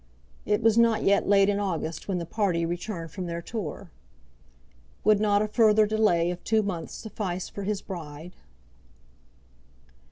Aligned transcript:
It 0.47 0.63
was 0.63 0.79
not 0.79 1.03
yet 1.03 1.29
late 1.29 1.47
in 1.47 1.59
August 1.59 2.07
when 2.07 2.17
the 2.17 2.25
party 2.25 2.65
returned 2.65 3.11
from 3.11 3.27
their 3.27 3.39
tour. 3.39 3.91
Would 5.03 5.19
not 5.19 5.43
a 5.43 5.47
further 5.47 5.85
delay 5.85 6.31
of 6.31 6.43
two 6.43 6.63
months 6.63 6.95
suffice 6.95 7.49
for 7.49 7.61
his 7.61 7.83
bride? 7.83 8.33